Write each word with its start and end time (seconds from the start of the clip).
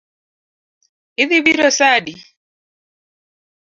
Idhi 1.21 1.37
biro 1.45 1.67
saa 1.77 1.93
adi? 1.97 2.15